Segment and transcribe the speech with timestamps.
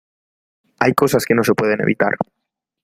[0.79, 2.15] hay cosas que no se pueden evitar